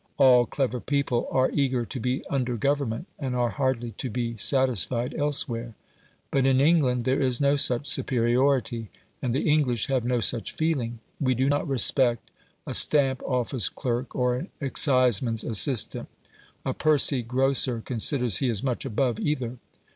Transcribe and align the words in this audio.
All 0.17 0.47
clever 0.47 0.79
people 0.79 1.27
are 1.29 1.51
eager 1.53 1.85
to 1.85 1.99
be 1.99 2.23
under 2.27 2.57
Government, 2.57 3.05
and 3.19 3.35
are 3.35 3.49
hardly 3.51 3.91
to 3.99 4.09
be 4.09 4.35
satisfied 4.35 5.13
elsewhere. 5.13 5.75
But 6.31 6.47
in 6.47 6.59
England 6.59 7.03
there 7.03 7.21
is 7.21 7.39
no 7.39 7.55
such 7.55 7.85
superiority, 7.85 8.89
and 9.21 9.31
the 9.31 9.47
English 9.47 9.85
have 9.89 10.03
no 10.03 10.19
such 10.19 10.53
feeling. 10.53 11.01
We 11.19 11.35
do 11.35 11.49
not 11.49 11.67
respect 11.67 12.31
a 12.65 12.73
stamp 12.73 13.21
office 13.27 13.69
clerk, 13.69 14.15
or 14.15 14.37
an 14.37 14.49
exciseman's 14.59 15.43
assistant. 15.43 16.09
A 16.65 16.73
pursy 16.73 17.21
grocer 17.21 17.79
considers 17.79 18.37
he 18.37 18.49
is 18.49 18.63
much 18.63 18.85
above 18.85 19.19
either. 19.19 19.59